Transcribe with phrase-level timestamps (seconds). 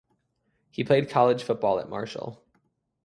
[0.71, 2.43] He played college football at Marshall.